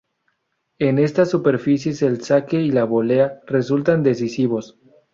[0.87, 4.79] En estas superficies el saque y la volea resultan decisivos.